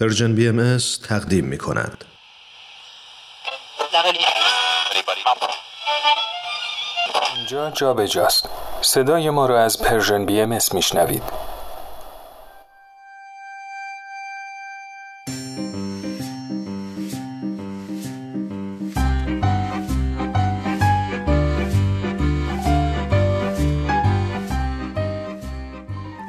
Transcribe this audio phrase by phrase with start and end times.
[0.00, 0.78] Persian BM
[1.08, 2.04] تقدیم می کند.
[7.36, 8.48] اینجا جا به جاست.
[8.80, 11.22] صدای ما را از Persian BM میشنوید.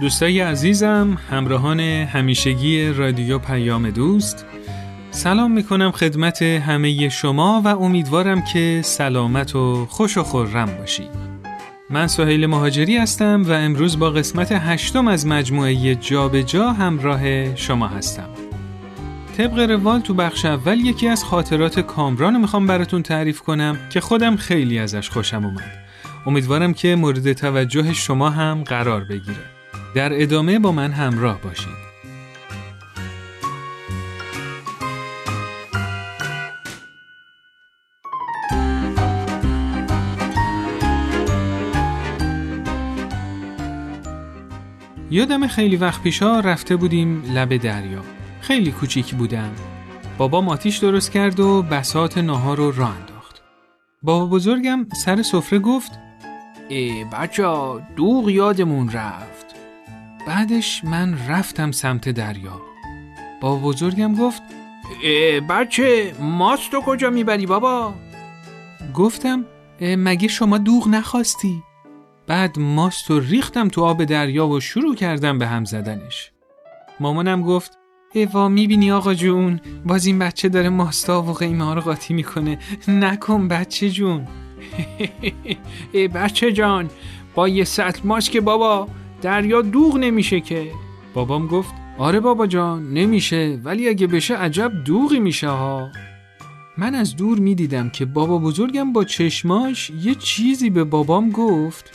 [0.09, 4.45] دوستای عزیزم همراهان همیشگی رادیو پیام دوست.
[5.11, 11.09] سلام می‌کنم خدمت همه شما و امیدوارم که سلامت و خوش و خورم باشید.
[11.89, 17.87] من سهیل مهاجری هستم و امروز با قسمت هشتم از مجموعه جابجا جا همراه شما
[17.87, 18.29] هستم.
[19.37, 24.01] طبق روال تو بخش اول یکی از خاطرات کامران رو می‌خوام براتون تعریف کنم که
[24.01, 25.77] خودم خیلی ازش خوشم اومد.
[26.25, 29.58] امیدوارم که مورد توجه شما هم قرار بگیره.
[29.95, 31.89] در ادامه با من همراه باشید.
[45.11, 48.01] یادم خیلی وقت پیشا رفته بودیم لب دریا.
[48.41, 49.51] خیلی کوچیک بودم.
[50.17, 53.41] بابا ماتیش درست کرد و بسات ناهار رو راه انداخت.
[54.03, 55.91] بابا بزرگم سر سفره گفت
[56.69, 57.43] ای بچه
[57.95, 59.48] دوغ یادمون رفت.
[60.27, 62.61] بعدش من رفتم سمت دریا.
[63.41, 64.41] با بزرگم گفت
[65.49, 67.93] بچه ماست تو کجا می‌بری بابا؟
[68.93, 69.45] گفتم
[69.81, 71.63] مگه شما دوغ نخواستی؟
[72.27, 76.31] بعد ماست رو ریختم تو آب دریا و شروع کردم به هم زدنش.
[76.99, 77.77] مامانم گفت
[78.13, 82.59] ایوا می‌بینی آقا جون باز این بچه داره ماستا و قیمه رو قاطی می‌کنه.
[82.87, 84.27] نکن بچه جون.
[85.91, 86.89] ای بچه جان
[87.35, 88.87] با یه سطل ماست که بابا.
[89.21, 90.71] دریا دوغ نمیشه که.
[91.13, 95.89] بابام گفت آره بابا جان نمیشه ولی اگه بشه عجب دوغی میشه ها.
[96.77, 101.91] من از دور می‌دیدم که بابا بزرگم با چشماش یه چیزی به بابام گفت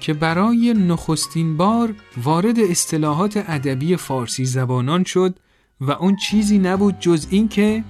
[0.00, 5.34] که برای نخستین بار وارد اصطلاحات ادبی فارسی زبانان شد
[5.80, 7.84] و اون چیزی نبود جز این که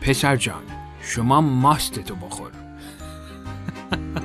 [0.00, 0.62] پسر جان
[1.02, 2.50] شما ماستتو بخور.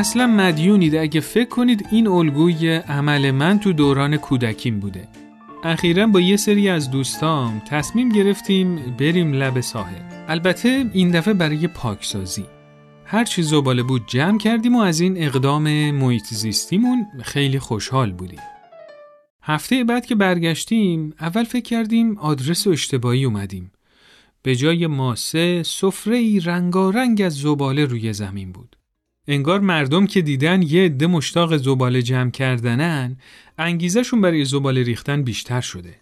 [0.00, 5.08] اصلا مدیونید اگه فکر کنید این الگوی عمل من تو دوران کودکیم بوده.
[5.64, 10.02] اخیرا با یه سری از دوستام تصمیم گرفتیم بریم لب ساحل.
[10.28, 12.44] البته این دفعه برای پاکسازی.
[13.04, 18.40] هر چی زباله بود جمع کردیم و از این اقدام محیط زیستیمون خیلی خوشحال بودیم.
[19.42, 23.72] هفته بعد که برگشتیم اول فکر کردیم آدرس و اشتباهی اومدیم.
[24.42, 28.79] به جای ماسه سفره ای رنگارنگ از زباله روی زمین بود.
[29.32, 33.16] انگار مردم که دیدن یه عده مشتاق زباله جمع کردنن
[33.58, 35.94] انگیزشون برای زباله ریختن بیشتر شده.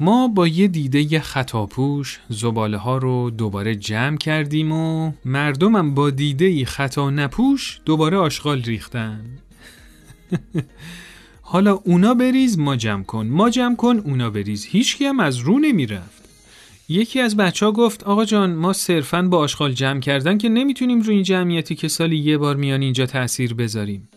[0.00, 6.64] ما با یه دیده خطاپوش زباله ها رو دوباره جمع کردیم و مردمم با دیده
[6.64, 9.24] خطا نپوش دوباره آشغال ریختن.
[11.42, 15.58] حالا اونا بریز ما جمع کن ما جمع کن اونا بریز هیچکی هم از رو
[15.58, 16.23] نمی‌رفت.
[16.88, 21.00] یکی از بچه ها گفت آقا جان ما صرفا با آشغال جمع کردن که نمی‌تونیم
[21.00, 24.08] روی این جمعیتی که سالی یه بار میان اینجا تأثیر بذاریم.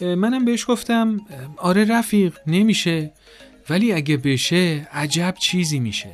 [0.00, 1.20] منم بهش گفتم
[1.56, 3.12] آره رفیق نمیشه
[3.70, 6.10] ولی اگه بشه عجب چیزی میشه.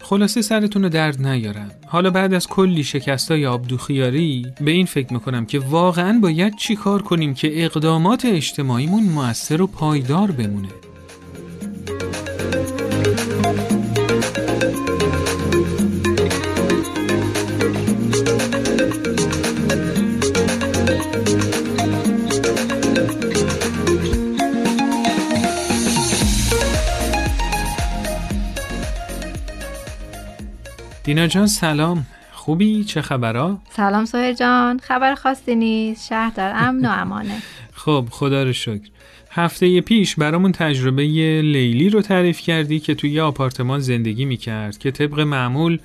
[0.00, 1.70] خلاصه سرتون رو درد نیارم.
[1.86, 7.02] حالا بعد از کلی شکستای آبدوخیاری به این فکر می‌کنم که واقعا باید چی کار
[7.02, 10.68] کنیم که اقدامات اجتماعیمون موثر و پایدار بمونه.
[31.06, 32.06] دینا جان سلام.
[32.32, 34.78] خوبی؟ چه خبرها؟ سلام سوهر جان.
[34.78, 36.08] خبر خاصی نیست.
[36.08, 37.42] شهر در امن و امانه.
[37.72, 38.88] خب خدا رو شکر.
[39.30, 41.02] هفته پیش برامون تجربه
[41.42, 45.78] لیلی رو تعریف کردی که توی یه آپارتمان زندگی می‌کرد که طبق معمول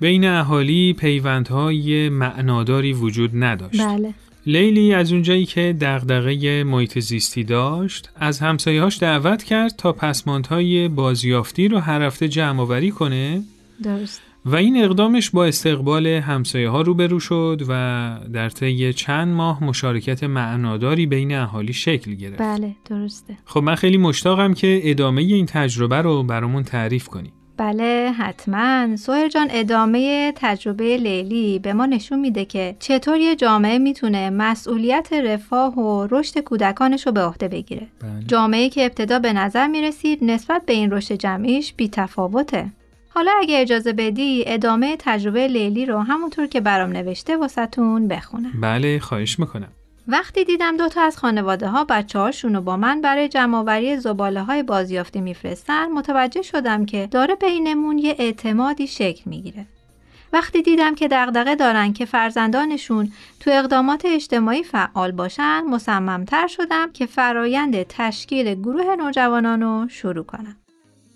[0.00, 3.80] بین اهالی پیوندهای معناداری وجود نداشت.
[3.80, 4.14] بله.
[4.46, 11.68] لیلی از اونجایی که دغدغه محیط زیستی داشت از همسایهاش دعوت کرد تا پسماندهای بازیافتی
[11.68, 13.42] رو هر هفته جمع آوری کنه.
[13.82, 14.20] درست.
[14.46, 20.24] و این اقدامش با استقبال همسایه ها روبرو شد و در طی چند ماه مشارکت
[20.24, 22.38] معناداری بین اهالی شکل گرفت.
[22.38, 23.38] بله درسته.
[23.44, 27.32] خب من خیلی مشتاقم که ادامه این تجربه رو برامون تعریف کنی.
[27.56, 33.78] بله حتما سوهر جان ادامه تجربه لیلی به ما نشون میده که چطور یه جامعه
[33.78, 38.24] می‌تونه مسئولیت رفاه و رشد کودکانش رو به عهده بگیره بله.
[38.26, 42.72] جامعه که ابتدا به نظر می‌رسید نسبت به این رشد جمعیش بی تفاوته.
[43.14, 48.52] حالا اگه اجازه بدی ادامه تجربه لیلی رو همونطور که برام نوشته واسطون بخونم.
[48.60, 49.68] بله خواهش می‌کنم
[50.08, 54.62] وقتی دیدم دوتا از خانواده ها بچه هاشون رو با من برای جمعآوری زباله های
[54.62, 59.66] بازیافتی میفرستن متوجه شدم که داره بینمون یه اعتمادی شکل می‌گیره.
[60.32, 67.06] وقتی دیدم که دغدغه دارن که فرزندانشون تو اقدامات اجتماعی فعال باشن مصممتر شدم که
[67.06, 70.56] فرایند تشکیل گروه نوجوانان رو شروع کنم.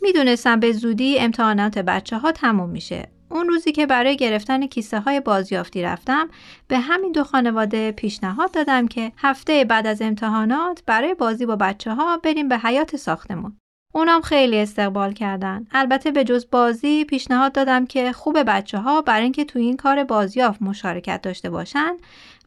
[0.03, 3.09] می‌دونستم به زودی امتحانات بچه ها تموم میشه.
[3.31, 6.29] اون روزی که برای گرفتن کیسه های بازیافتی رفتم
[6.69, 11.95] به همین دو خانواده پیشنهاد دادم که هفته بعد از امتحانات برای بازی با بچه
[11.95, 13.57] ها بریم به حیات ساختمون.
[13.95, 15.67] اونام خیلی استقبال کردن.
[15.73, 20.05] البته به جز بازی پیشنهاد دادم که خوب بچه ها برای اینکه تو این کار
[20.05, 21.97] بازیافت مشارکت داشته باشن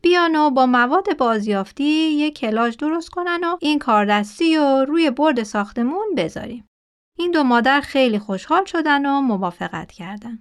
[0.01, 5.43] بیان و با مواد بازیافتی یک کلاژ درست کنن و این کاردستی و روی برد
[5.43, 6.67] ساختمون بذاریم.
[7.17, 10.39] این دو مادر خیلی خوشحال شدن و موافقت کردن.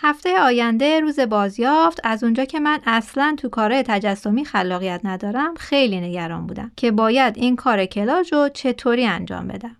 [0.00, 6.00] هفته آینده روز بازیافت از اونجا که من اصلا تو کارهای تجسمی خلاقیت ندارم خیلی
[6.00, 9.76] نگران بودم که باید این کار کلاژ رو چطوری انجام بدم.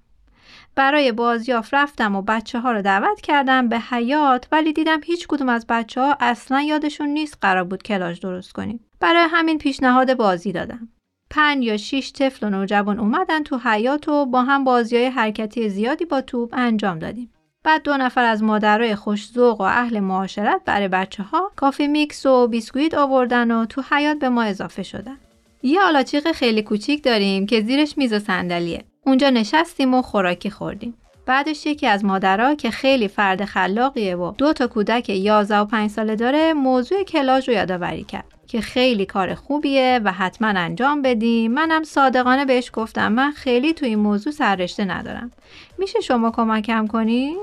[0.74, 5.48] برای بازیافت رفتم و بچه ها رو دعوت کردم به حیات ولی دیدم هیچ کدوم
[5.48, 8.80] از بچه ها اصلا یادشون نیست قرار بود کلاژ درست کنیم.
[9.00, 10.88] برای همین پیشنهاد بازی دادم.
[11.32, 15.68] پنج یا شیش طفل و نوجوان اومدن تو حیات و با هم بازی های حرکتی
[15.68, 17.30] زیادی با توپ انجام دادیم.
[17.64, 22.46] بعد دو نفر از مادرای خوشذوق و اهل معاشرت برای بچه ها coffee mix و
[22.46, 25.18] بیسکویت آوردن و تو حیاط به ما اضافه شدن.
[25.62, 28.84] یه آلاچیق خیلی کوچیک داریم که زیرش میز و صندلیه.
[29.06, 30.94] اونجا نشستیم و خوراکی خوردیم.
[31.26, 35.90] بعدش یکی از مادرها که خیلی فرد خلاقیه و دو تا کودک 11 و 5
[35.90, 41.52] ساله داره موضوع کلاژ رو یادآوری کرد که خیلی کار خوبیه و حتما انجام بدیم
[41.52, 45.32] منم صادقانه بهش گفتم من خیلی تو این موضوع سررشته ندارم.
[45.78, 47.34] میشه شما کمکم کنی؟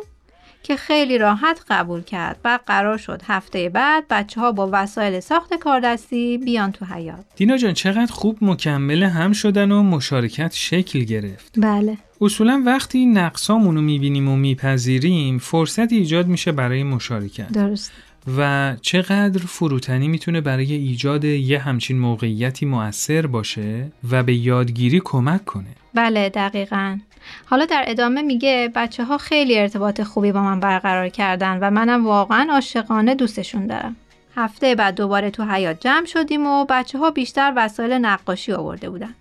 [0.63, 2.39] که خیلی راحت قبول کرد.
[2.45, 7.57] و قرار شد هفته بعد بچه ها با وسایل ساخت کاردستی بیان تو حیات دینا
[7.57, 11.53] جان چقدر خوب مکمل هم شدن و مشارکت شکل گرفت.
[11.57, 11.97] بله.
[12.21, 17.51] اصولا وقتی نقصامون رو می‌بینیم و میپذیریم فرصت ایجاد میشه برای مشارکت.
[17.51, 17.91] درست.
[18.37, 25.45] و چقدر فروتنی می‌تونه برای ایجاد یه همچین موقعیتی مؤثر باشه و به یادگیری کمک
[25.45, 26.99] کنه؟ بله دقیقا.
[27.45, 32.05] حالا در ادامه میگه بچه ها خیلی ارتباط خوبی با من برقرار کردن و منم
[32.05, 33.95] واقعا عاشقانه دوستشون دارم.
[34.35, 39.15] هفته بعد دوباره تو حیات جمع شدیم و بچه ها بیشتر وسایل نقاشی آورده بودن.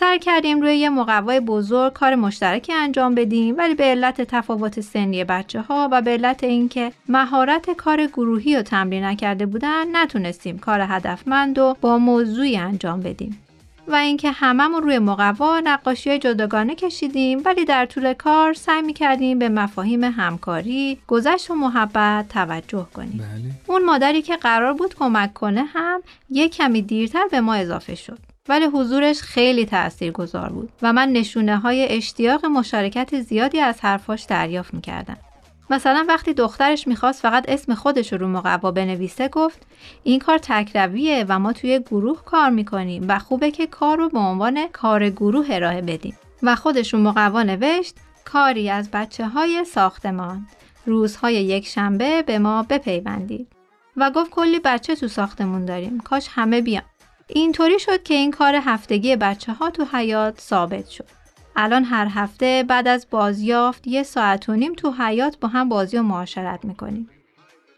[0.00, 5.24] سر کردیم روی یه مقوای بزرگ کار مشترکی انجام بدیم ولی به علت تفاوت سنی
[5.24, 10.80] بچه ها و به علت اینکه مهارت کار گروهی رو تمرین نکرده بودن نتونستیم کار
[10.88, 13.42] هدفمند و با موضوعی انجام بدیم
[13.88, 19.38] و اینکه هممون روی مقوا نقاشی جداگانه کشیدیم ولی در طول کار سعی می کردیم
[19.38, 23.18] به مفاهیم همکاری، گذشت و محبت توجه کنیم.
[23.18, 27.94] بله اون مادری که قرار بود کمک کنه هم یک کمی دیرتر به ما اضافه
[27.94, 28.27] شد.
[28.48, 34.22] ولی حضورش خیلی تأثیر گذار بود و من نشونه های اشتیاق مشارکت زیادی از حرفاش
[34.22, 35.16] دریافت می کردم.
[35.70, 39.66] مثلا وقتی دخترش می‌خواست فقط اسم خودش رو مقوا بنویسه گفت
[40.04, 44.18] این کار تکرویه و ما توی گروه کار می‌کنیم و خوبه که کار رو به
[44.18, 46.18] عنوان کار گروه ارائه بدیم.
[46.42, 47.94] و خودش رو مقوا نوشت
[48.24, 50.46] کاری از بچه های ساختمان.
[50.86, 53.48] روزهای یک شنبه به ما بپیوندید.
[53.96, 56.00] و گفت کلی بچه تو ساختمون داریم.
[56.00, 56.82] کاش همه بیان.
[57.28, 61.04] اینطوری شد که این کار هفتگی بچه ها تو حیات ثابت شد
[61.56, 65.98] الان هر هفته بعد از بازیافت یه ساعت و نیم تو حیات با هم بازی
[65.98, 67.10] و معاشرت می‌کنیم.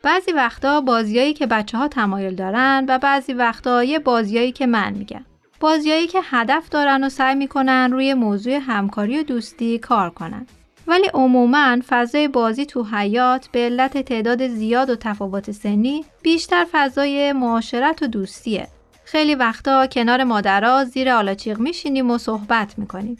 [0.02, 4.92] بعضی وقتا بازیایی که بچه ها تمایل دارن و بعضی وقتا یه بازیایی که من
[4.92, 5.25] میگم.
[5.61, 10.47] بازیایی که هدف دارن و سعی می‌کنن روی موضوع همکاری و دوستی کار کنن.
[10.87, 17.33] ولی عموما فضای بازی تو حیات به علت تعداد زیاد و تفاوت سنی بیشتر فضای
[17.33, 18.69] معاشرت و دوستیه.
[19.11, 23.17] خیلی وقتا کنار مادرها زیر آلاچیق میشینیم و صحبت می‌کنیم.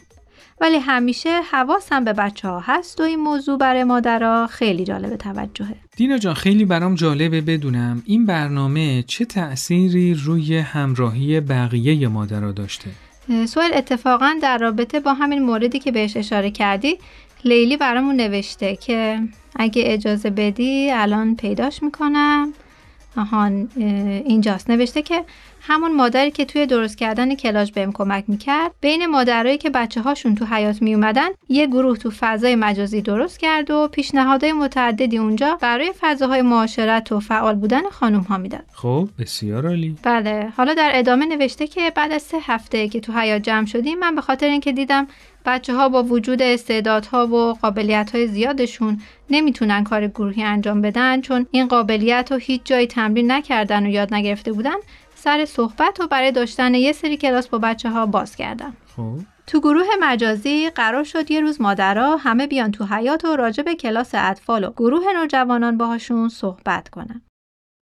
[0.61, 5.75] ولی همیشه حواسم به بچه ها هست و این موضوع برای مادرها خیلی جالب توجهه.
[5.95, 12.89] دینا جان خیلی برام جالبه بدونم این برنامه چه تأثیری روی همراهی بقیه مادرها داشته؟
[13.45, 16.97] سوال اتفاقا در رابطه با همین موردی که بهش اشاره کردی
[17.45, 19.19] لیلی برامون نوشته که
[19.55, 22.53] اگه اجازه بدی الان پیداش می‌کنم.
[23.17, 23.69] آهان
[24.25, 24.69] اینجاست.
[24.69, 25.23] نوشته که
[25.63, 30.35] همون مادری که توی درست کردن کلاژ بهم کمک می‌کرد بین مادرایی که بچه هاشون
[30.35, 35.93] تو حیات میومدن یه گروه تو فضای مجازی درست کرد و پیشنهادهای متعددی اونجا برای
[35.99, 38.63] فضاهای معاشرت و فعال بودن خانم ها می‌داد.
[38.73, 39.95] خب بسیار عالی.
[40.03, 40.53] بله.
[40.57, 44.15] حالا در ادامه نوشته که بعد از سه هفته که تو حیات جمع شدیم من
[44.15, 45.07] به خاطر اینکه دیدم
[45.45, 51.47] بچه ها با وجود استعدادها و قابلیت های زیادشون نمی‌تونن کار گروهی انجام بدن چون
[51.51, 54.75] این قابلیت رو هیچ جایی تمرین نکردن و یاد نگرفته بودن
[55.15, 59.59] سر صحبت و برای داشتن یه سری کلاس با بچه ها باز کردم خب تو
[59.59, 64.09] گروه مجازی قرار شد یه روز مادرها همه بیان تو حیات و راجع به کلاس
[64.13, 67.21] اطفال و گروه نوجوانان باهاشون صحبت کنن.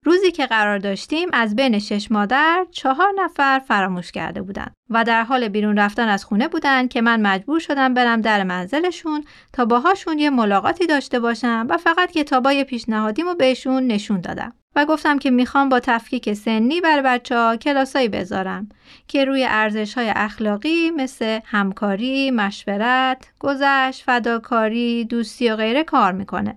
[0.05, 5.23] روزی که قرار داشتیم از بین شش مادر چهار نفر فراموش کرده بودن و در
[5.23, 10.19] حال بیرون رفتن از خونه بودن که من مجبور شدم برم در منزلشون تا باهاشون
[10.19, 14.53] یه ملاقاتی داشته باشم و فقط کتابای پیشنهادیمو بهشون نشون دادم.
[14.75, 18.69] و گفتم که می‌خوام با تفکیک سنی بر بچه ها کلاسایی بذارم
[19.07, 26.55] که روی ارزش های اخلاقی مثل همکاری، مشورت، گذشت، فداکاری، دوستی و غیره کار می‌کنه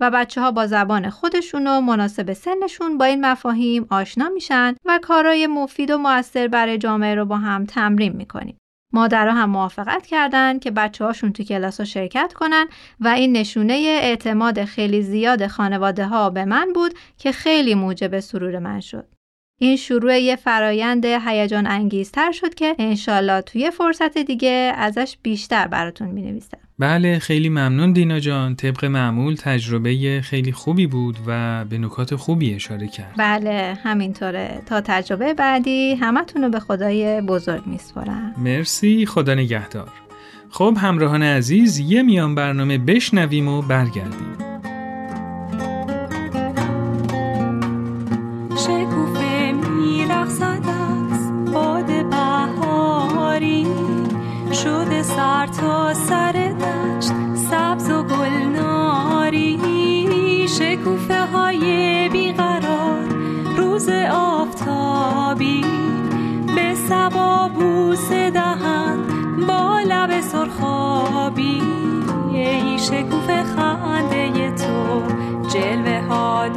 [0.00, 4.98] و بچه ها با زبان خودشون و مناسب سنشون با این مفاهیم آشنا میشن و
[5.02, 8.56] کارای مفید و موثر برای جامعه رو با هم تمرین می‌کنیم.
[8.92, 12.66] مادرها هم موافقت کردند که بچه هاشون تو کلاس ها شرکت کنن
[13.00, 18.58] و این نشونه اعتماد خیلی زیاد خانواده ها به من بود که خیلی موجب سرور
[18.58, 19.06] من شد.
[19.62, 26.08] این شروع یه فرایند هیجان انگیزتر شد که انشالله توی فرصت دیگه ازش بیشتر براتون
[26.08, 26.58] می نویسم.
[26.80, 28.54] بله خیلی ممنون دینا جان.
[28.56, 33.14] طبق معمول تجربه خیلی خوبی بود و به نکات خوبی اشاره کرد.
[33.18, 34.62] بله همینطوره.
[34.66, 38.34] تا تجربه بعدی همتون رو به خدای بزرگ میسپارم.
[38.38, 39.88] مرسی خدا نگهدار.
[40.50, 44.36] خب همراهان عزیز یه میان برنامه بشنویم و برگردیم.
[54.70, 57.12] شده سر تا سر دشت
[57.50, 59.58] سبز و گلناری
[60.48, 63.04] شکوفه های بیقرار
[63.56, 65.64] روز آفتابی.
[66.56, 68.98] به سبا بوس دهن
[69.48, 71.62] با لب سرخابی.
[72.32, 75.02] ای شکوفه خنده تو
[75.48, 76.48] جلوه ها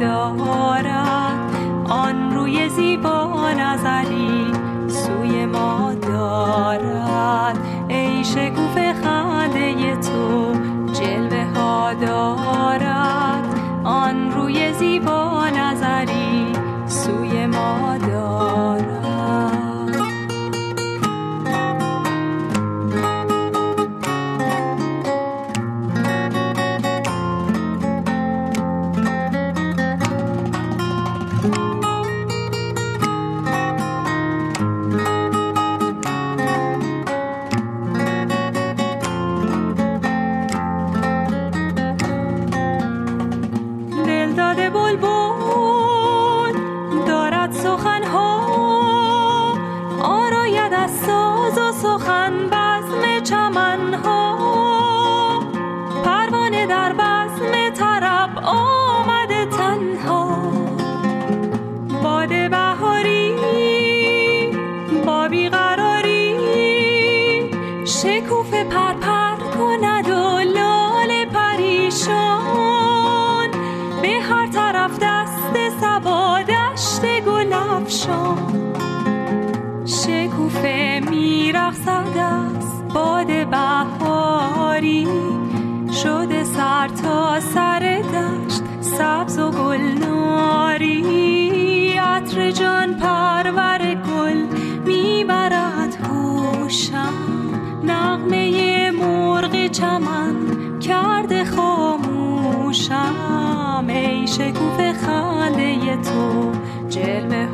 [8.36, 8.83] ای شکوف خنده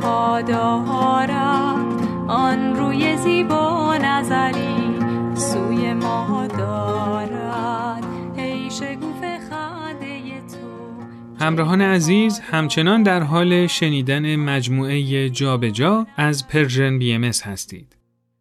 [0.01, 4.95] ها دارد آن روی زیبا نظری
[5.35, 8.03] سوی ما دارد.
[8.37, 11.45] ای شکوف خنده تو.
[11.45, 17.95] همراهان عزیز همچنان در حال شنیدن مجموعه جابجا جا از Persian BMS هستید.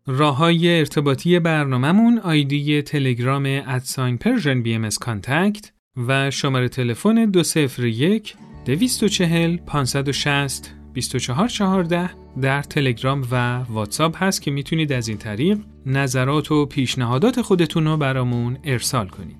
[0.06, 5.72] راه های ارتباطی برنامهمون آیدی تلگرام at sign Persian BMS contact
[6.08, 8.34] و شماره تلفن 201
[8.66, 12.10] 240 560 2414
[12.42, 17.96] در تلگرام و واتساپ هست که می‌تونید از این طریق نظرات و پیشنهادات خودتون رو
[17.96, 19.36] برامون ارسال کنید.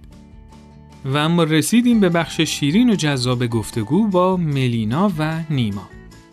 [1.04, 5.88] و اما رسیدیم به بخش شیرین و جذاب گفتگو با ملینا و نیما.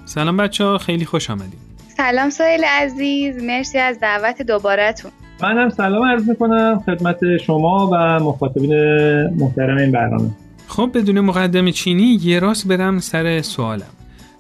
[0.06, 1.68] سلام بچه ها خیلی خوش آمدید.
[1.98, 5.12] سلام سایل عزیز مرسی از دعوت دوبارتون
[5.44, 8.74] منم سلام عرض می‌کنم خدمت شما و مخاطبین
[9.36, 10.30] محترم این برنامه
[10.68, 13.90] خب بدون مقدم چینی یه راست برم سر سوالم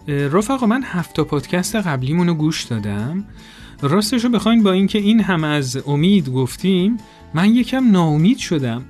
[0.07, 3.25] رفقا من هفت پادکست قبلیمونو گوش دادم.
[3.81, 6.97] راستشو بخواین با اینکه این هم از امید گفتیم
[7.33, 8.85] من یکم ناامید شدم.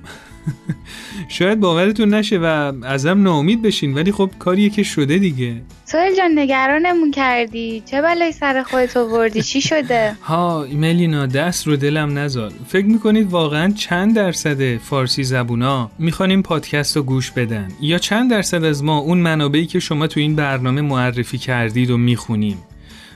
[1.28, 5.62] شاید باورتون نشه و ازم ناامید بشین ولی خب کاریه که شده دیگه.
[5.84, 7.82] سوهل جان نگرانمون کردی.
[7.86, 13.30] چه بلایی سر خودت آوردی؟ چی شده؟ ها ملینا دست رو دلم نذار فکر می‌کنید
[13.30, 18.84] واقعا چند درصد فارسی زبونا می‌خوان این پادکست رو گوش بدن؟ یا چند درصد از
[18.84, 22.58] ما اون منابعی که شما تو این برنامه معرفی کردید و می‌خونیم؟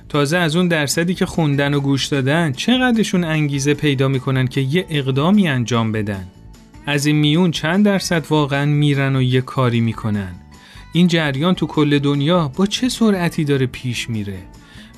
[0.09, 4.87] تازه از اون درصدی که خوندن و گوش دادن چقدرشون انگیزه پیدا می‌کنن که یه
[4.91, 6.27] اقدامی انجام بدن؟
[6.87, 10.33] از این میون چند درصد واقعا میرن و یه کاری می‌کنن.
[10.93, 14.39] این جریان تو کل دنیا با چه سرعتی داره پیش میره؟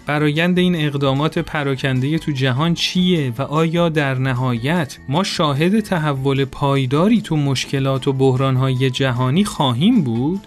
[0.07, 7.21] برایند این اقدامات پراکنده تو جهان چیه و آیا در نهایت ما شاهد تحول پایداری
[7.21, 10.41] تو مشکلات و بحرانهای جهانی خواهیم بود؟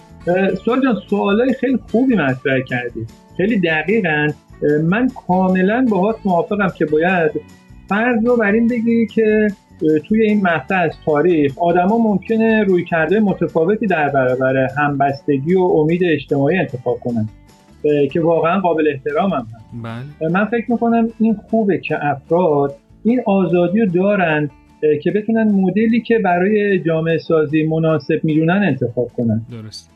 [0.65, 3.06] سوال جان سوالای خیلی خوبی مطرح کردی.
[3.38, 4.27] خیلی دقیقا.
[4.84, 7.32] من کاملا باهات موافقم که باید
[7.89, 9.48] فرض رو بر این بگیری که
[10.07, 16.01] توی این مقطع از تاریخ آدما ممکنه روی کرده متفاوتی در برابر همبستگی و امید
[16.03, 17.29] اجتماعی انتخاب کنن.
[18.12, 19.65] که واقعا قابل احترام هم هست.
[20.19, 20.31] بله.
[20.31, 24.50] من فکر می‌کنم این خوبه که افراد این آزادی رو دارن
[25.03, 29.41] که بتونن مدلی که برای جامعه سازی مناسب می‌دونن انتخاب کنن.
[29.51, 29.91] درست.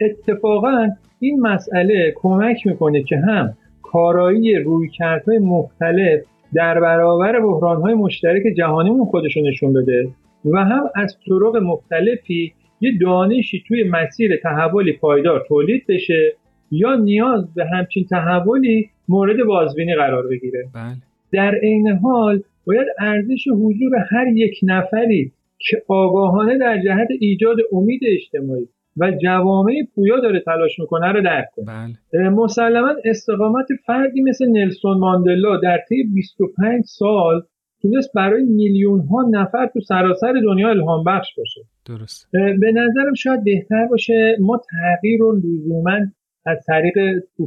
[0.00, 0.88] اتفاقا
[1.20, 6.20] این مسئله کمک می‌کنه که هم کارایی رویکردهای مختلف
[6.54, 10.08] در برابر بحرانهای مشترک جهانیمون خودشو نشون بده
[10.44, 16.32] و هم از طرق مختلفی یه دانشی توی مسیر تحولی پایدار تولید بشه
[16.70, 20.94] یا نیاز به همچین تحولی مورد بازبینی قرار بگیره بله.
[21.32, 28.00] در عین حال باید ارزش حضور هر یک نفری که آگاهانه در جهت ایجاد امید
[28.06, 31.66] اجتماعی و جوامع پویا داره تلاش می‌کنه رو درک کنه.
[32.12, 32.28] بله.
[32.28, 37.42] مسلما استقامت فردی مثل نلسون ماندلا در طی 25 سال
[37.82, 41.60] تونست برای میلیون ها نفر تو سراسر دنیا الهام بخش باشه.
[41.86, 45.98] درست به نظرم شاید بهتر باشه ما تغییر رو لزوما
[46.46, 46.98] از طریق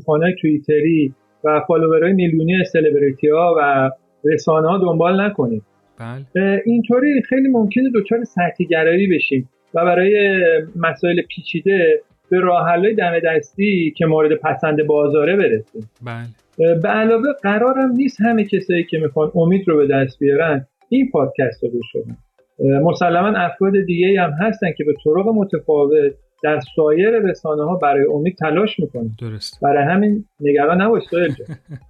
[0.07, 3.91] های توییتری و فالوورهای میلیونی سلبریتی ها و
[4.23, 5.61] رسانه ها دنبال نکنیم.
[5.99, 6.61] بله.
[6.65, 9.49] اینطوری خیلی ممکنه دچار سطحی گرایی بشیم.
[9.75, 10.41] و برای
[10.75, 16.75] مسائل پیچیده به راه دم دستی که مورد پسند بازاره برسیم بله.
[16.81, 21.63] به علاوه قرارم نیست همه کسایی که می‌خوان امید رو به دست بیارن این پادکست
[21.63, 22.17] رو گوش بدن
[22.79, 28.35] مسلما افراد دیگه هم هستن که به طرق متفاوت در سایر رسانه ها برای امید
[28.35, 29.09] تلاش می‌کنن.
[29.21, 29.59] درست.
[29.61, 31.03] برای همین نگران نباش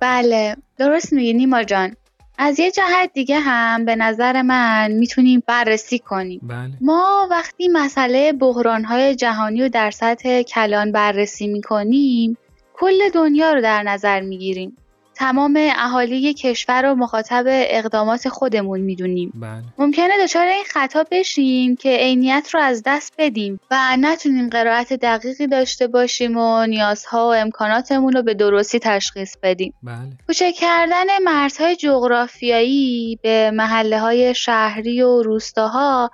[0.02, 1.89] بله درست میگی نیما جان.
[2.38, 6.71] از یه جهت دیگه هم به نظر من می‌تونیم بررسی کنیم بله.
[6.82, 12.38] ما وقتی مسئله بحرانهای جهانی رو در سطح کلان بررسی می‌کنیم
[12.74, 14.78] کل دنیا رو در نظر می‌گیریم
[15.15, 19.63] تمام اهالی کشور رو مخاطب اقدامات خودمون می‌دونیم بله.
[19.78, 25.47] ممکنه دچار این خطا بشیم که عینیت رو از دست بدیم و نتونیم قرائت دقیقی
[25.47, 29.95] داشته باشیم و نیازها و امکاناتمون رو به درستی تشخیص بدیم بله.
[30.28, 36.12] کوچک کردن مرزهای جغرافیایی به محله های شهری و روستاها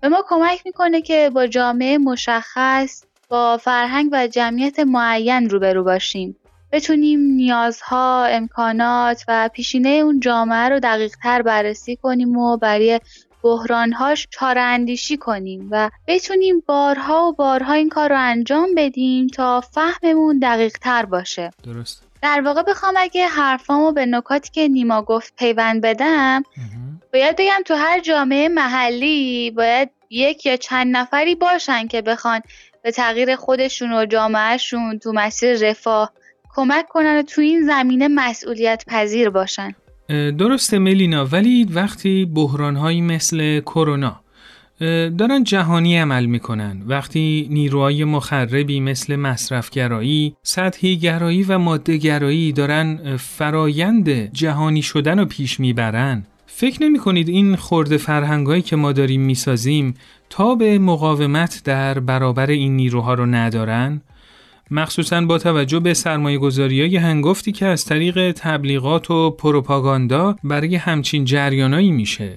[0.00, 6.36] به ما کمک می‌کنه که با جامعه مشخص با فرهنگ و جمعیت معین روبرو باشیم
[6.74, 13.00] بتونیم نیازها، امکانات و پیشینه اون جامعه رو دقیق تر بررسی کنیم و برای
[13.42, 19.60] بحرانهاش چاره اندیشی کنیم و بتونیم بارها و بارها این کار رو انجام بدیم تا
[19.60, 21.50] فهممون دقیق تر باشه.
[21.64, 22.02] درست.
[22.22, 26.42] در واقع بخوام اگه حرفامو به نکاتی که نیما گفت پیوند بدم
[27.12, 32.40] باید بگم تو هر جامعه محلی باید یک یا چند نفری باشن که بخوان
[32.82, 36.12] به تغییر خودشون و جامعهشون تو مسیر رفاه
[36.54, 39.74] کمک کنن و تو این زمینه مسئولیت پذیر باشن
[40.38, 44.20] درسته ملینا ولی وقتی بحرانهایی مثل کرونا
[45.18, 53.16] دارن جهانی عمل می‌کنن وقتی نیروهای مخربی مثل مصرفگرایی، سطحی گرایی و ماده گرایی دارن
[53.16, 59.20] فرایند جهانی شدن رو پیش می‌برن فکر نمی کنید این خورده فرهنگایی که ما داریم
[59.20, 59.94] می‌سازیم
[60.30, 64.00] تا به مقاومت در برابر این نیروها رو ندارن؟
[64.70, 70.76] مخصوصا با توجه به سرمایه گذاری های هنگفتی که از طریق تبلیغات و پروپاگاندا برای
[70.76, 72.30] همچین جریانایی میشه.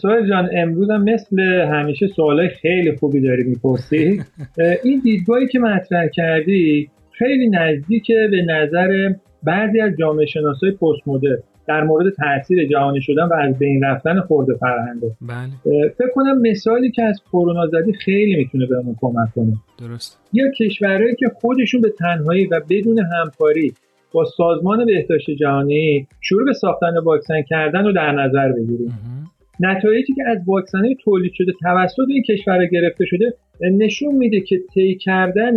[0.00, 1.40] سوال جان امروز هم مثل
[1.72, 4.22] همیشه سوالای خیلی خوبی داری می‌پرسی.
[4.84, 9.12] این دیدگاهی که مطرح کردی خیلی نزدیک به نظر
[9.42, 11.38] بعضی از جامعه شناسای پست مدرن.
[11.70, 15.88] در مورد تاثیر جهانی شدن و از بین رفتن خورده فرهنگه بله.
[15.88, 19.52] فکر کنم مثالی که از کرونا زدی خیلی می‌تونه بهمون کمک کنه.
[19.80, 20.18] درست.
[20.32, 23.74] یا کشورهایی که خودشون به تنهایی و بدون همکاری
[24.12, 28.98] با سازمان بهداشت جهانی شروع به ساختن واکسن کردن رو در نظر بگیریم.
[29.60, 34.94] نتایجی که از واکسن تولید شده توسط این کشور گرفته شده نشون میده که طی
[34.94, 35.54] کردن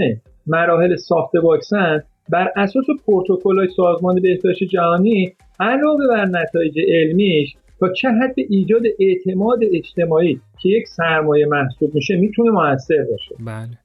[0.47, 8.09] مراحل ساخت واکسن بر اساس پروتکل سازمان بهداشت جهانی علاوه بر نتایج علمیش تا چه
[8.09, 13.35] حد ایجاد اعتماد اجتماعی که یک سرمایه محسوب میشه می‌تونه موثر باشه.
[13.39, 13.77] بله.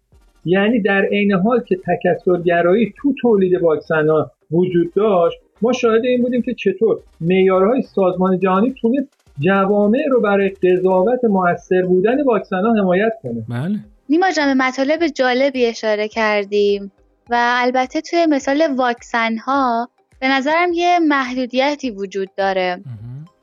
[0.45, 6.23] یعنی در عین حال که تکثرگرایی تو تولید واکسن ها وجود داشت ما شاهد این
[6.23, 12.75] بودیم که چطور معیارهای سازمان جهانی تونست جوامع رو برای قضاوت موثر بودن واکسن ها
[12.75, 13.45] حمایت کنه.
[13.49, 13.79] بله.
[14.09, 16.93] نیما جمع مطالب جالبی اشاره کردیم.
[17.31, 22.83] و البته توی مثال واکسن ها به نظرم یه محدودیتی وجود داره.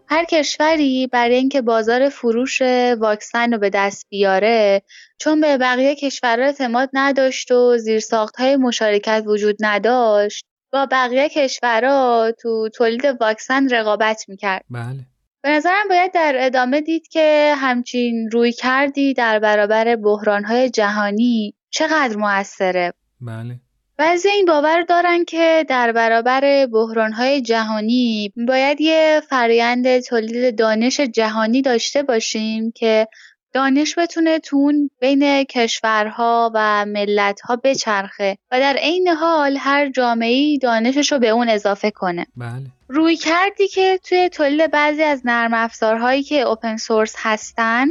[0.08, 2.62] هر کشوری برای اینکه بازار فروش
[3.00, 4.82] واکسن رو به دست بیاره
[5.18, 12.32] چون به بقیه کشورها اعتماد نداشت و زیرساخت های مشارکت وجود نداشت با بقیه کشورها
[12.42, 14.66] تو تولید واکسن رقابت می‌کرد.
[14.70, 15.06] بله.
[15.42, 22.16] به نظرم باید در ادامه دید که همچین روی کردی در برابر بحرانهای جهانی چقدر
[22.18, 22.94] موثره.
[23.22, 23.60] بله.
[23.98, 31.62] بعضی این باور دارن که در برابر بحرانهای جهانی باید یه فرایند تولید دانش جهانی
[31.62, 33.08] داشته باشیم که
[33.54, 41.12] دانش بتونه تون بین کشورها و ملتها بچرخه و در عین حال هر جامعه دانشش
[41.12, 42.26] رو به اون اضافه کنه.
[42.38, 42.66] بله.
[42.88, 47.88] روی کردی که توی تولید بعضی از نرم افزارهایی که اوپن سورس هستن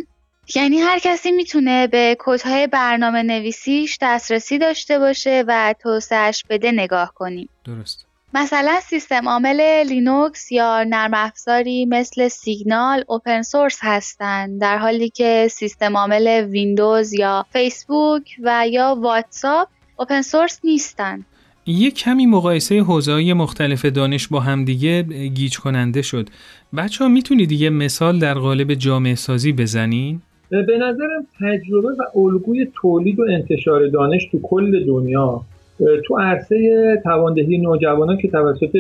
[0.54, 7.12] یعنی هر کسی می‌تونه به کدهای برنامه نویسیش دسترسی داشته باشه و توسعهش بده نگاه
[7.14, 14.78] کنیم درست مثلا سیستم عامل لینوکس یا نرم افزاری مثل سیگنال open source هستند در
[14.78, 21.24] حالی که سیستم عامل ویندوز یا فیسبوک و یا واتساپ open source نیستن
[21.66, 26.30] یه کمی مقایسه حوزه‌های مختلف دانش با همدیگه گیج کننده شد.
[26.76, 32.66] بچه ها می‌تونید یه مثال در قالب جامعه سازی بزنین؟ به نظرم تجربه و الگوی
[32.74, 35.40] تولید و انتشار دانش تو کل دنیا
[36.04, 38.76] تو عرصه تواندهی نوجوانان که توسط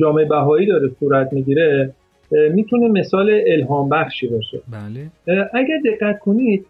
[0.00, 1.94] جامعه بهایی داره صورت می‌گیره
[2.30, 5.10] می‌تونه مثال الهام بخشی باشه بله.
[5.54, 6.66] اگر دقت کنید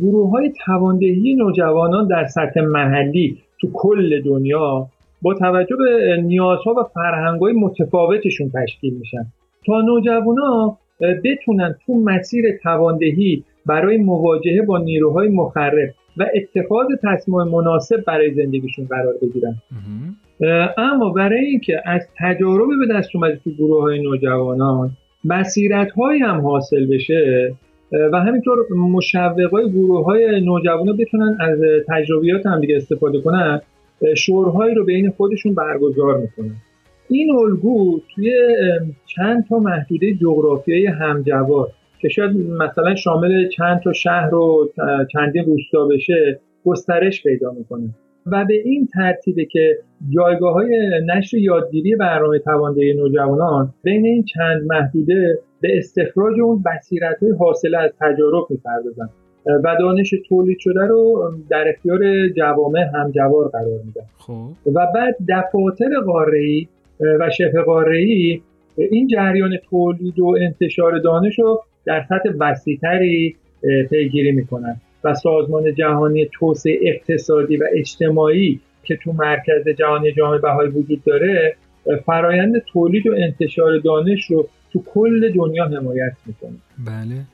[0.00, 4.86] گروه های تواندهی نوجوانان در سطح محلی تو کل دنیا
[5.22, 9.26] با توجه به نیازها و فرهنگ‌های متفاوتشون تشکیل میشن
[9.66, 10.78] تا نوجوانا
[11.24, 18.86] بتونن تو مسیر تواندهی برای مواجهه با نیروهای مخرب و اتخاذ تصمیم مناسب برای زندگیشون
[18.86, 19.54] قرار بگیرن.
[20.78, 24.90] اما برای اینکه از تجارب به دست اومده تو گروه های نوجوانان
[25.24, 27.54] مسیرت های هم حاصل بشه
[28.12, 28.58] و همینطور
[28.92, 33.60] مشوق های گروه های نوجوانان بتونن از تجربیات هم دیگه استفاده کنن
[34.16, 36.56] شورهایی رو بین خودشون برگزار می‌کنن.
[37.08, 38.32] این الگو توی
[39.06, 41.68] چند تا محدوده جغرافیایی همجوار.
[41.98, 44.68] که شاید مثلا شامل چند تا شهر و
[45.12, 47.88] چندین روستا بشه گسترش پیدا می‌کنه
[48.26, 49.78] و به این ترتیبه که
[50.10, 57.22] جایگاه های نشر یادگیری برنامه تواندهی نوجوانان بین این چند محدوده به استخراج اون بصیرت
[57.22, 59.08] های حاصل از تجارب می‌پردازن
[59.64, 64.72] و دانش تولید شده رو در اختیار جوامع همجوار قرار میدن خب.
[64.74, 66.66] و بعد دفاتر قاره
[67.20, 67.98] و شبه قاره
[68.76, 73.36] این جریان تولید و انتشار دانش رو در سطح وسیعتری
[73.90, 74.80] پیگیری می‌کنن.
[75.04, 81.56] و سازمان جهانی توسعه اقتصادی و اجتماعی که تو مرکز جهانی جامعه بهایی وجود داره
[82.06, 86.56] فرایند تولید و انتشار دانش رو تو کل دنیا حمایت می‌کنه.
[86.86, 87.26] بله.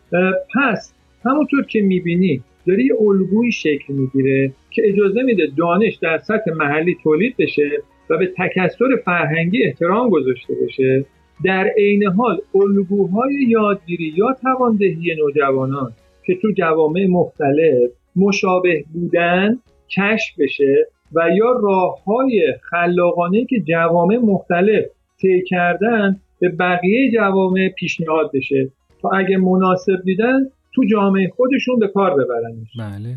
[0.55, 0.93] پس
[1.25, 6.97] همونطور که می‌بینی داره یه الگوی شکل می‌گیره که اجازه میده دانش در سطح محلی
[7.03, 7.71] تولید بشه
[8.11, 11.05] و به تکثر فرهنگی احترام گذاشته بشه.
[11.45, 15.93] در عین حال الگوهای یادگیری یا تواندهی نوجوانان
[16.27, 19.59] که تو جوامع مختلف مشابه بودن
[19.97, 24.85] کشف بشه و یا راه های خلاقانه که جوامع مختلف
[25.21, 28.71] طی کردن به بقیه جوامع پیشنهاد بشه
[29.03, 32.69] تا اگه مناسب دیدن تو جامعه خودشون به کار ببرنش.
[32.79, 33.17] بله.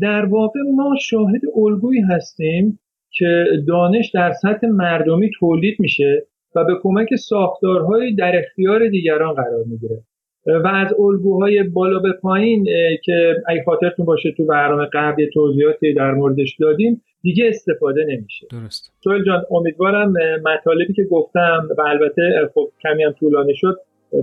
[0.00, 2.78] در واقع ما شاهد الگویی هستیم
[3.10, 9.64] که دانش در سطح مردمی تولید میشه و به کمک ساختارهای در اختیار دیگران قرار
[9.66, 10.02] می‌گیره.
[10.46, 12.64] و از الگوهای بالا به پایین
[13.04, 18.46] که اگه خاطرتون باشه تو برنامه قبل توضیحاتی در موردش دادیم دیگه استفاده نمیشه.
[18.50, 18.92] درست.
[19.04, 20.12] سوال جان امیدوارم
[20.44, 23.76] مطالبی که گفتم و البته خب کمی هم طولانی شد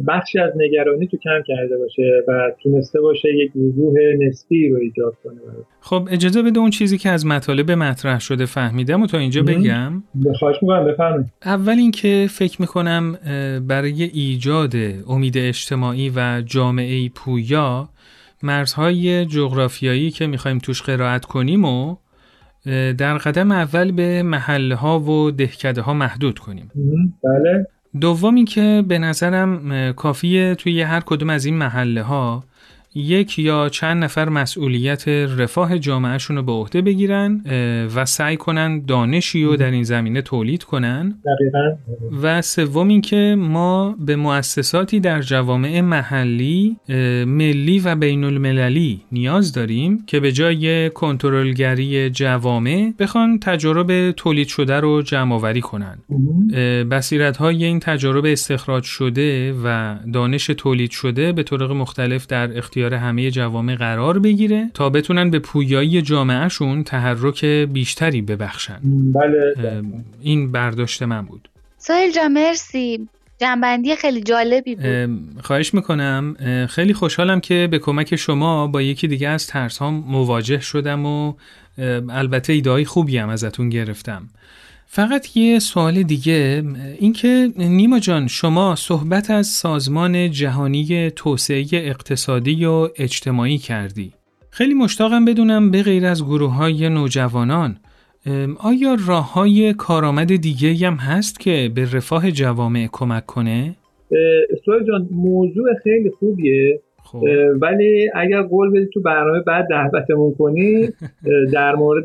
[0.08, 3.94] بخشی از نگرانی تو کم کرده باشه و تونسته باشه یک وضوح
[4.28, 5.42] نسبی رو ایجاد کنه.
[5.82, 10.04] خب اجازه بده اون چیزی که از مطالب مطرح شده فهمیدم و تا اینجا بگم.
[10.40, 13.18] خواهش می‌کنم بفهمید اول اینکه فکر می‌کنم
[13.68, 14.74] برای ایجاد
[15.10, 17.90] امید اجتماعی و جامعه پویا
[18.44, 21.96] مرزهای جغرافیایی که می‌خوایم توش قرائت کنیم و
[22.98, 26.72] در قدم اول به محله ها و دهکده ها محدود کنیم.
[27.24, 27.68] بله.
[28.02, 32.44] دومی که به نظرم کافیه توی هر کدوم از این محله ها
[32.98, 37.44] یک یا چند نفر مسئولیت رفاه جامعهشون رو به عهده بگیرن
[37.96, 41.22] و سعی کنن دانشی رو در این زمینه تولید کنن.
[42.22, 46.78] و سوم اینکه ما به مؤسساتی در جوامع محلی
[47.28, 54.80] ملی و بین المللی نیاز داریم که به جای کنترلگری جوامع بخوان تجارب تولید شده
[54.80, 55.98] رو جمع آوری کنن
[56.92, 62.87] بصیرت های این تجارب استخراج شده و دانش تولید شده به طرق مختلف در اختیار
[62.94, 68.80] همه جوامع قرار بگیره تا بتونن به پویایی جامعهشون تحرک بیشتری ببخشن.
[69.14, 69.84] بله.
[70.22, 71.50] این برداشت من بود.
[71.78, 73.08] سایل جا مرسی.
[73.38, 75.42] جنبندی خیلی جالبی بود.
[75.44, 76.36] خواهش می‌کنم.
[76.70, 81.34] خیلی خوشحالم که به کمک شما با یکی دیگه از ترس ها مواجه شدم و
[82.10, 84.30] البته ایده خوبی هم ازتون گرفتم.
[84.90, 86.64] فقط یه سوال دیگه
[87.00, 94.14] اینکه نیما جان شما صحبت از سازمان جهانی توسعه اقتصادی و اجتماعی کردی
[94.50, 97.78] خیلی مشتاقم بدونم به غیر از گروه های نوجوانان
[98.60, 103.76] آیا راه های کارآمد دیگه هم هست که به رفاه جوامع کمک کنه؟
[104.66, 106.82] سوال جان موضوع خیلی خوبیه.
[107.62, 110.90] ولی اگر قول بدی تو برنامه بعد دعوتمون کنی
[111.54, 112.04] در مورد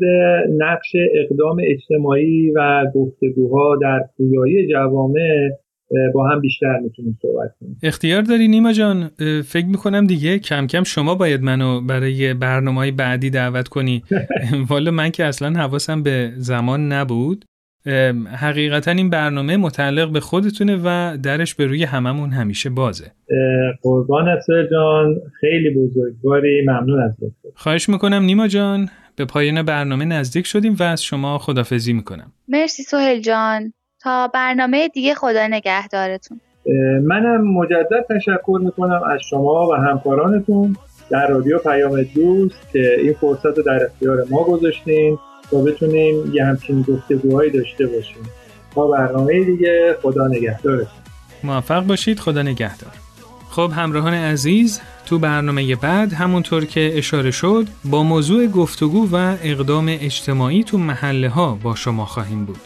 [0.57, 5.49] نقش اقدام اجتماعی و گفتگوها در پویایی جوامع
[6.13, 7.77] با هم بیشتر می‌تونیم صحبت کنیم.
[7.83, 9.09] اختیار داری نیما جان؟
[9.45, 14.03] فکر می‌کنم دیگه کم کم شما باید منو برای برنامه بعدی دعوت کنی.
[14.69, 17.45] والا من که اصلا حواسم به زمان نبود.
[18.37, 23.11] حقیقتا این برنامه متعلق به خودتونه و درش به روی هممون همیشه بازه.
[23.81, 25.21] قربان اصر جان.
[25.39, 26.61] خیلی بزرگواری.
[26.67, 27.17] ممنون از
[27.55, 28.89] خواهش می‌کنم نیما جان.
[29.15, 32.31] به پایان برنامه نزدیک شدیم و از شما خدافزی می‌کنم.
[32.47, 33.73] مرسی سوهل جان.
[34.01, 36.39] تا برنامه دیگه خدا نگهدارتون.
[37.03, 40.75] منم مجدد تشکر می‌کنم از شما و همکارانتون.
[41.09, 45.17] در رادیو پیام دوست که این فرصت رو در اختیار ما گذاشتین.
[45.51, 48.23] تا بتونیم یه همچین گفتگوهایی داشته باشیم.
[48.75, 51.03] تا برنامه دیگه خدا نگهدارتون
[51.43, 52.91] موفق باشید خدا نگهدار.
[53.49, 59.85] خب همراهان عزیز تو برنامه بعد همونطور که اشاره شد با موضوع گفتگو و اقدام
[59.89, 62.59] اجتماعی تو محله ها با شما خواهیم بود.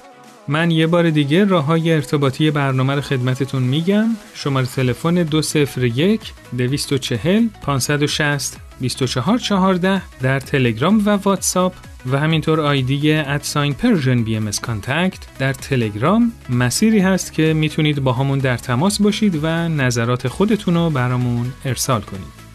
[0.48, 4.08] من یه بار دیگه راه های ارتباطی برنامه رو خدمتتون میگم.
[4.34, 6.22] شماره تلفن 201
[6.58, 11.74] 240 560 2414 در تلگرام و واتساپ.
[12.12, 18.40] و همینطور آیدی at sign Persian BMS contact در تلگرام مسیری هست که می‌تونید باهامون
[18.40, 22.48] در تماس باشید و نظرات خودتون رو برامون ارسال کنید.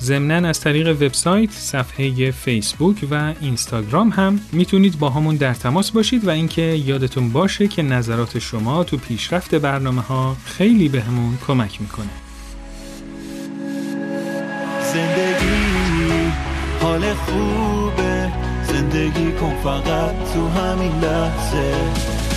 [0.00, 6.26] ضمنا از طریق وبسایت، صفحه فیسبوک و اینستاگرام هم می‌تونید با همون در تماس باشید
[6.26, 11.80] و اینکه یادتون باشه که نظرات شما تو پیشرفت برنامه ها خیلی بهمون به کمک
[11.80, 12.10] می‌کنه.
[14.92, 15.29] زندگی
[19.14, 21.74] زندگی کن فقط تو همین لحظه.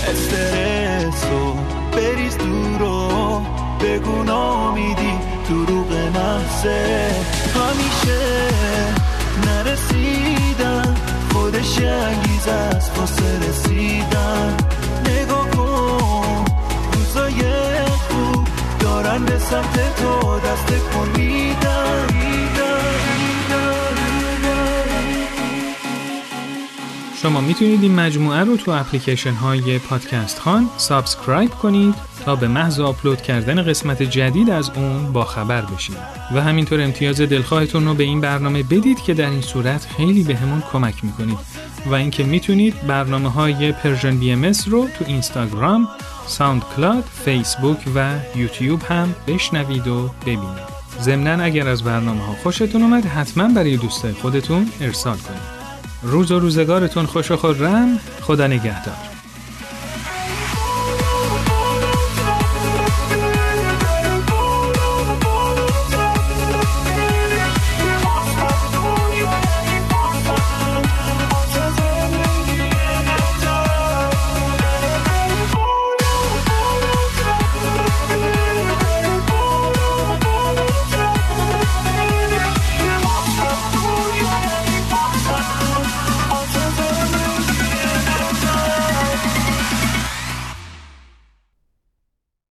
[0.08, 1.56] استرس رو
[1.92, 3.40] بریز دور و
[3.80, 5.12] بگو ناامیدی
[5.48, 7.14] دروغ محضه.
[7.54, 8.20] همیشه
[9.46, 10.94] نرسیدن
[11.32, 14.56] خودش انگیزه‌س واسه رسیدن.
[15.06, 16.44] نگاه کن
[16.92, 17.42] روزای
[18.08, 18.48] خوب
[18.80, 22.23] دارن به سمت تو دست تکون میدن.
[27.24, 32.80] شما می‌تونید این مجموعه رو تو اپلیکیشن های پادکست خوان subscribe کنید تا به محض
[32.80, 35.96] آپلود کردن قسمت جدید از اون با خبر بشید
[36.34, 40.62] و همینطور امتیاز دلخواهتون رو به این برنامه بدید که در این صورت خیلی بهمون
[40.72, 41.38] کمک می‌کنید
[41.86, 45.88] و اینکه می‌تونید برنامه های Persian BMS رو تو اینستاگرام،
[46.26, 50.74] ساوند کلاد، فیسبوک و یوتیوب هم بشنوید و ببینید.
[51.00, 55.53] ضمنا اگر از برنامه ها خوشتون اومد حتما برای دوستای خودتون ارسال کنید.
[56.04, 59.13] روز و روزگارتون خوش و خرم خدا نگهدار.